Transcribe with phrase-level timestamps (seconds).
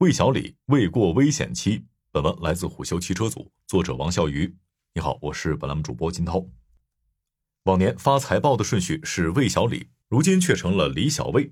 [0.00, 1.86] 魏小李未过危险期。
[2.12, 4.54] 本文来自虎嗅汽车组，作者王笑鱼。
[4.92, 6.44] 你好，我是本栏目主播金涛。
[7.62, 11.50] 往年发财报的顺序是魏小李，如今却成了李小魏。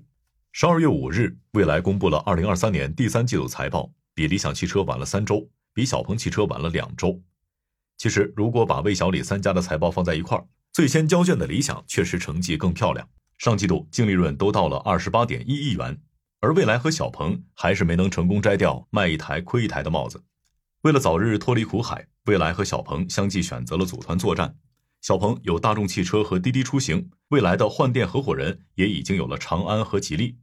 [0.51, 7.19] 十二月五日，蔚来公布了二零二三年第三季度财报，比理想汽车晚了三周，比小鹏汽车晚了两周。
[7.97, 13.09] 其实，如果把魏小李三家的财报放在一块儿，最先交卷的理想确实成绩更漂亮，
[13.39, 15.99] 上季度净利润都到了二十八点一亿元。
[16.45, 20.23] 而蔚来和小鹏还是没能成功摘掉卖一台亏一台的帽子。
[20.83, 24.55] 为了早日脱离苦海，蔚来和小鹏相继选择了组团作战。
[25.01, 30.37] 小鹏有大众汽车和滴滴出行，蔚来的换电合伙人也已经有了长安和吉利。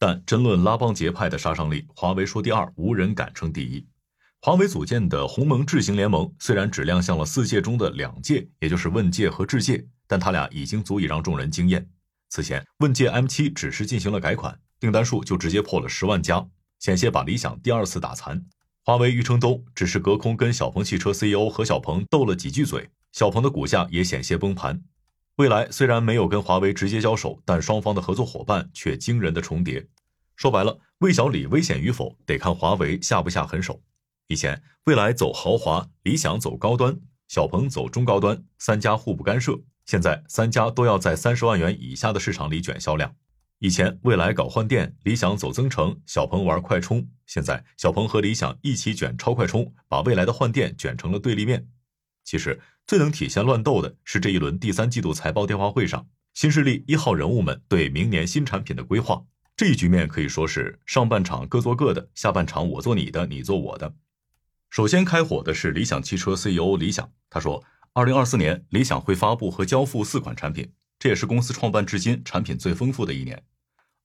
[0.00, 3.86] 但争论拉帮结派的杀伤力，华为说第二，无人敢称第一。
[4.40, 11.88] 华为组建的鸿蒙智行联盟虽然只亮相了四届中的两届，也就是问界和智界，但他俩已经足以让众人惊艳。
[12.30, 14.58] 此前，问界 M7 只是进行了改款。
[14.78, 16.46] 订单数就直接破了十万家，
[16.78, 18.44] 险些把理想第二次打残。
[18.82, 24.82] 华为余承东只是隔空跟小鹏汽车 CEO 何小鹏斗了几句嘴，小鹏的股价也险些崩盘。
[25.36, 29.86] 未来虽然没有跟华为直接交手，但双方的合作伙伴却惊人的重叠。
[30.36, 33.82] 说白了，魏小李危险与否，得看华为下不下狠手。
[34.28, 39.58] 以前，未来走豪华，理想走高端，小鹏走中高端，三家互不干涉。
[39.84, 43.14] 现在，三家都要在三十万元以下的市场里卷销量。
[43.58, 47.08] 以前蔚来搞换电，理想走增程，小鹏玩快充。
[47.24, 51.66] 现在小鹏和理想一起卷超快充，把未来的换电卷成了对立面。
[52.22, 59.24] 其实最能体现乱斗的是这一轮第三季度财报电话会上，新势力一号人物们对明年新产品的规划。
[59.56, 63.94] 这一局面可以说是上半场各做各的，下半场我做你的，你做我的。
[64.68, 70.70] 首先开火的是理想汽车 CEO 李想，他说，二零二四年理想会发布和交付四款产品。
[70.98, 73.42] 这也是公司创办至今产品最丰富的一年。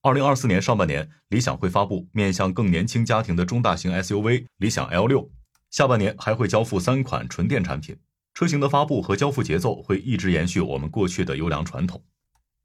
[0.02, 5.30] 二零二四年上半年，理想会发布面向更年轻家庭的中大型 SUV 理想 L 六，
[5.69, 7.97] 下半年还会交付三款纯电产品。
[8.34, 12.03] 车型的发布和交付节奏会一直延续我们过去的优良传统。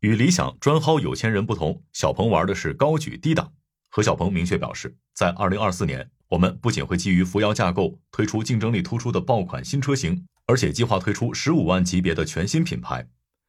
[0.00, 3.50] 与理想专薅有钱人不同，小鹏玩的是高举低打。
[3.91, 13.08] 何小鹏明确表示，在二零二四年，我们不仅会基于扶摇架构推出竞争力突出的爆款新车型，而且计划推出十五万级别的全新品牌。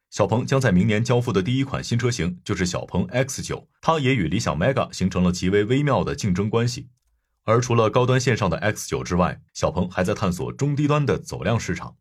[0.09, 6.88] 小鹏将在明年交付的第一款新车型就是小鹏 X9，它也与理想 Mega 形成了极为微妙的竞争关系。
[7.44, 11.95] 而除了高端线上的 X9 之外，小鹏还在探索中低端的走量市场。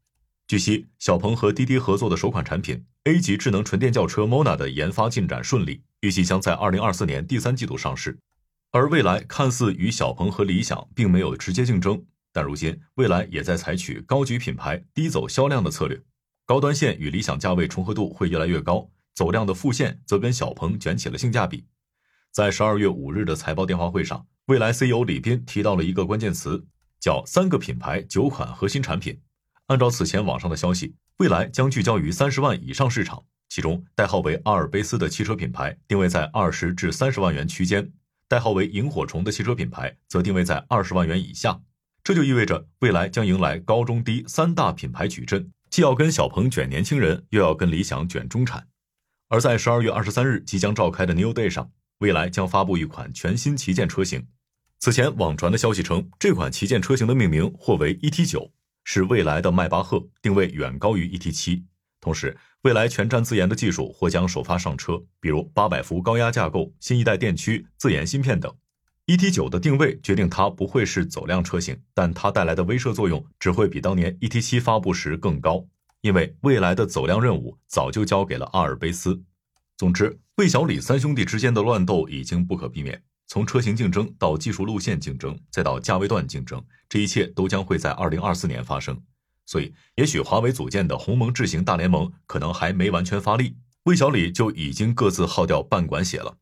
[0.46, 8.18] 据悉，小鹏和滴滴合作的首款产品 A 级智能纯电轿车 Mona 的研发进展顺利，预计将在2024年第三季度上市。
[8.70, 16.00] 而蔚来看似与小鹏和理想并没有直接竞争，但如今蔚来也在采取高举品牌、低走销量的策略。
[16.46, 21.64] 高端线与理想价位重合度会越来越高，走量的副线则跟小鹏卷起了性价比。
[22.30, 26.64] 在十二月五日的财报电话会上，蔚来 CEO 李斌提到了一个关键词，
[27.00, 29.20] 叫“三个品牌九款核心产品”。
[29.66, 37.90] 按照此前网上的消息，蔚来将聚焦于三十万以上市场，其中代号为阿尔卑斯的汽车品牌定位在二十至三十万元区间，
[38.28, 41.60] 代号为萤火虫的汽车品牌则定位在二十万元以下。
[42.04, 45.50] 这就意味着未来将迎来高中低三大品牌矩阵。
[45.70, 48.68] 既要跟小鹏卷年轻人，又要跟理想卷中产。
[49.28, 54.26] 而在十二月二十三日即将召开的 New Day 上，蔚来将发布一款全新旗舰车型。
[54.78, 58.52] 此前网传的消息称，这款旗舰车型的命名或为 ET 九，
[58.84, 61.64] 是未来的迈巴赫，定位远高于 ET 七。
[62.00, 68.54] 同时，蔚来全站自研的技术或将首发上车，比如八百伏高压架构、新一代电驱、自研芯片等。
[69.06, 75.64] ET 九的定位决定它不会是走量车型，但它带来的威慑作用只会比当年 ET 七发布时更高，
[76.00, 79.22] 因为未来的走量任务早就交给了阿尔卑斯。
[79.76, 89.00] 总之，魏小李三兄弟之间的乱斗已经不可避免，从车型竞争到技术路线竞争，再到价位段竞争，这一切都将会在二零二四年发生。
[89.44, 96.38] 所以，也许华为组建的鸿蒙智行大联盟可能还没完全发力，魏小李就已经各自耗掉半管血了。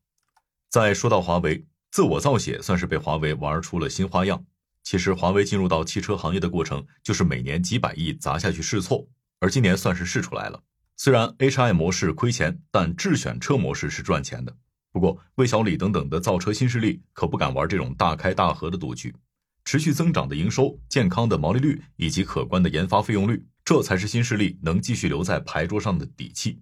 [0.67, 1.67] 再说到华为。
[1.95, 4.43] 自我造血算是被华为玩出了新花样。
[4.83, 9.07] 其实，华为进入到汽车行业的过程，就是每年几百亿砸下去试错，
[9.39, 10.61] 而今年算是试出来了。
[10.97, 14.53] 虽然 HI 模式亏钱，但智选车模式是赚钱的。
[14.91, 19.15] 不过，魏小李等等的造车新势力可不敢玩这种大开大合的赌局。
[19.63, 26.59] 持续增长的营收、健康的毛利率以及可观的研发费用率，这才是新势力能继续留在牌桌上的底气。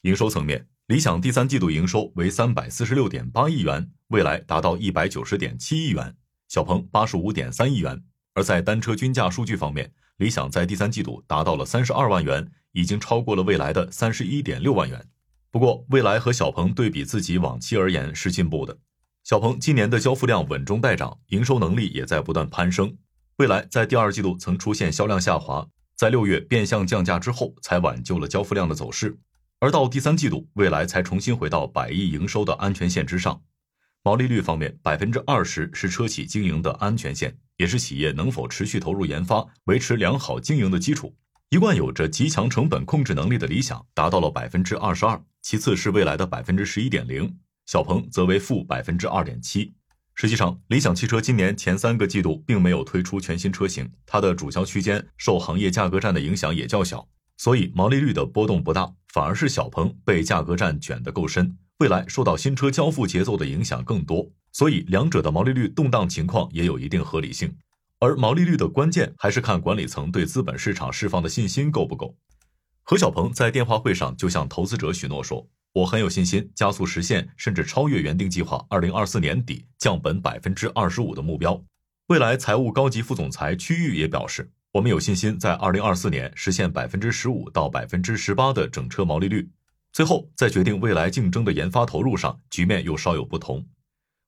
[0.00, 0.66] 营收层面。
[0.88, 6.14] 理想第三季度营收为三百四十六点八亿元，未来达到一百九十点七亿元，
[6.46, 8.04] 小鹏八十五点三亿元。
[8.34, 15.02] 而在单车均价数据方面，理想在第三季度达到了三十二万元，已经超过了未来的三十一点六万元。
[15.50, 18.76] 不过，未来和小鹏对比自己往期而言是进步的。
[19.22, 22.94] 小鹏今年的交付量稳中带涨，营收能力也在不断攀升。
[23.36, 25.66] 蔚来在第二季度曾出现销量下滑，
[25.96, 29.16] 在六月变相降价之后，才挽救了交付量的走势。
[29.64, 33.40] 而到第三季度，蔚来才重新回到百亿营收的安全线之上。
[34.02, 41.16] 毛利率方面，百分之二十是车企经营的安全线，也是企业能否持续投入研发、维持良好经营的基础。
[41.48, 47.34] 一贯有着极强成本控制能力的理想达到了百分之二十二，其次是未来的百分之十一点零，
[47.64, 49.72] 小鹏则为负百分之二点七。
[50.14, 57.08] 实际上，理想汽车今年前三个季度并没有推出全新车型，它的主销区间受行业价格战的影响也较小。
[57.36, 67.54] 所以毛利率的波动不大，反而是小鹏被价格战卷得够深，未来受到新车交付节奏的影响更多，所以两者的毛利率动荡情况也有一定合理性。
[67.98, 72.16] 而毛利率的关键还是看管理层对资本市场释放的信心够不够。
[72.82, 81.64] 何小鹏在电话会上就向投资者许诺说：“我很有信心加速实现甚至超越原定计划，二零二四年底降本百分之二十五的目标。”
[82.08, 84.50] 未来财务高级副总裁区域也表示。
[84.74, 89.48] 我们有信心在二零二四年实现百分之十五到百分之十八的整车毛利率。
[89.92, 93.64] 最后，在决定未来竞争的研发投入上，局面又稍有不同。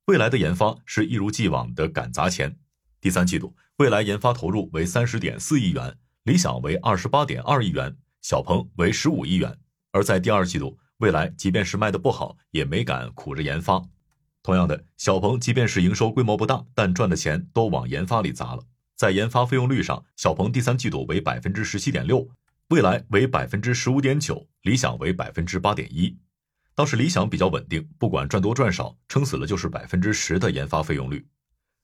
[0.04, 2.56] 未来的研发是一如既往的敢砸钱。
[3.00, 9.58] 第三季度，未来研发投入为三十点四亿元，理想为二十八点二亿元，小鹏为十五亿元。
[9.90, 13.82] 而在第二季度，未来即便是卖的不好，也没敢苦着研发。
[14.44, 18.62] 同样的，小鹏即便是营收规模不大，但赚的钱都往研发里砸了。
[18.96, 22.26] 在研发费用率上，小鹏第三季度为百分之十七点六，
[22.68, 26.16] 蔚来为百分之十五点九，理想为百分之八点一。
[26.74, 31.26] 倒是理想比较稳定，不管赚多赚少，撑死了就是百分之十的研发费用率。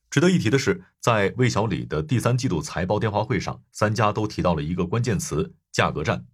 [0.09, 6.25] 值得一提的是，在魏小李的第三季度财报电话会上，三家都提到了一个关键词：价格战。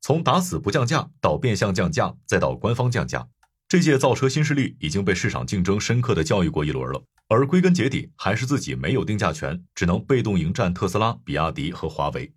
[0.00, 3.28] 从打死不降价到变相降价，再到官方降价，
[3.68, 7.04] 这届造车新势力已经被市场竞争深刻的教育过一轮了。
[7.32, 12.34] 而归根结底，还是自己没有定价权，只能被动迎战特斯拉、比亚迪和华为。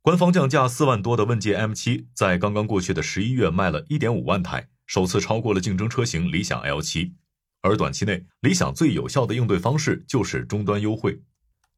[0.00, 7.12] 官方降价四万多的问界 M7，在刚刚过去的十一月卖了一点五万台，首次超过了竞争车型理想 L7。
[7.60, 11.22] 而短期内，理想最有效的应对方式就是终端优惠。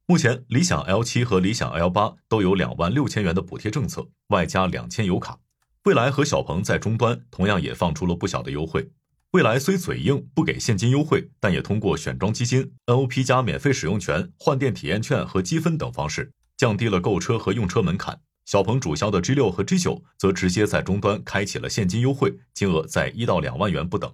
[0.07, 5.37] 目前，理想 L7 和理想 L8 都有两万六千元的补贴政策，外加两千油卡。
[5.83, 8.89] 蔚来和小鹏在终端同样也放出了不小的优惠。
[9.35, 18.17] 未来虽嘴硬不给现金优惠，但也通过选装基金、NOP 加免费使用权、换电体验券和积分等方式，降低了购车和用车门槛。
[18.45, 24.09] 小鹏主销的 G 六和 G 九则直接在终端开启了现金优惠，金额在一到两万元不等。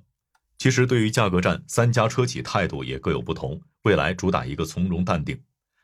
[0.57, 3.61] 其实，对于价格战，三家车企态度也各有不同。
[3.83, 5.39] 未来主打一个从容淡定。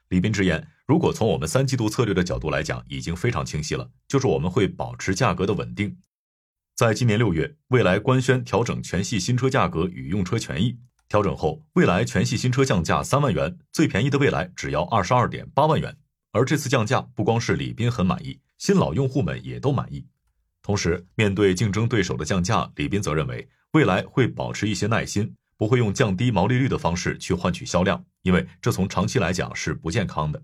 [0.09, 5.95] 李斌直言，如果从我们三季度策略的角度来讲，已经非常清晰了，就是我们会保持价格的稳定。
[6.77, 10.77] 在今年六月，蔚来官宣调整全系新车价格与用车权益。
[11.09, 15.97] 调整后，蔚来全系新车降价三万元，最便宜的蔚来只要二十二点八万元。
[16.33, 20.05] 而这次降价，不光是李斌很满意，新老用户们也都满意。
[20.61, 30.43] 同时，面对竞争对手的降价，李斌则认为未来会保持一些耐心，不会用降低毛利率的方式去换取销量，因为这从长期来讲是不健康的。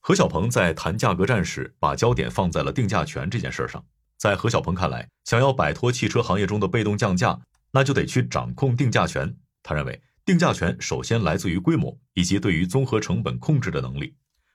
[0.00, 3.84] 何小鹏在谈价格战时，把焦点放在了定价权这件事上。
[4.18, 7.38] 在何小鹏看来，想要摆脱汽车行业中的被动降价，
[7.72, 9.36] 那就得去掌控定价权。
[9.62, 14.14] 他认为，定价权首先来自于规模以及对于综合成本控制的能力。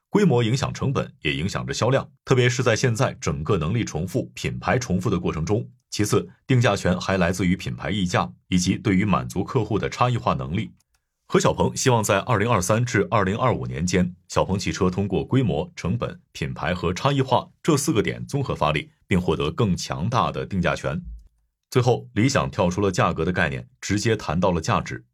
[0.09, 5.69] 规模影响成本，也影响着销量，特别是在现在整个能力重复、品牌重复的过程中。
[5.89, 10.73] 其次，定价权还来自于品牌溢价以及对于满足客户的差异化能力。
[11.33, 21.02] 何小鹏希望在二零二三至二零二五年间，小鹏汽车通过规模、成本、品牌和差异化这四个点综合发力，并获得更强大的定价权。
[21.69, 25.06] 最后，理想跳出了价格的概念，直接谈到了价值。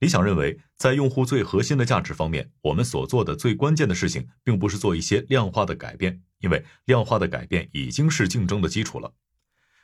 [0.00, 9.14] 理想认为，在用户最核心的价值方面，我们所做的最关键的事情，并不是做一些量化的改变，因为量化的改变已经是竞争的基础了。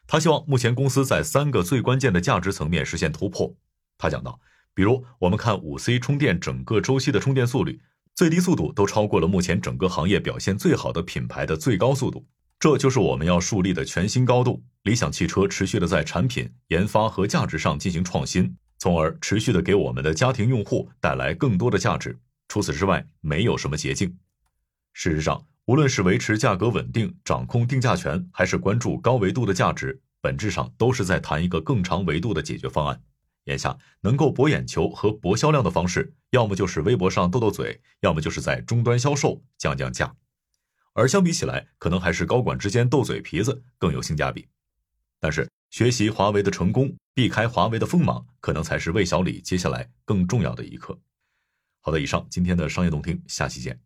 [0.07, 3.57] 他希望目前公司在三个最关键的价值层面实现突破。
[3.97, 4.39] 他讲到。
[4.79, 7.81] 比如，我们看五 C 充电整个周期的充电速率，
[8.15, 12.25] 最低速度都超过了目前整个行业表现最好的品牌的最高速度。
[12.61, 14.63] 这就是我们要树立的全新高度。
[14.85, 22.17] 理想汽车持续的在产品研发和价值上进行创新，从而持续的给我们的家庭用户带来更多的价值。
[22.47, 24.17] 除此之外，没有什么捷径。
[24.93, 33.03] 事实上，无论是维持价格稳定、掌控定价权，还是关注高维度的价值，本质上都是在谈一个更长维度的解决方案。
[33.49, 40.15] 眼下能够博眼球和博销量的方式，要么就是微博上斗斗嘴，要么就是在终端销售降降价。
[40.93, 44.47] 而相比起来，可能还是高管之间斗嘴皮子更有性价比。
[45.19, 50.99] 但是学习华为的成功，避开华为的锋芒，可能才是魏小李接下来更重要的一课。
[51.81, 53.81] 好的，以上今天的商业动听，下期见。